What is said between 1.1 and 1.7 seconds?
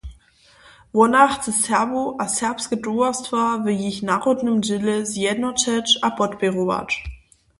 chce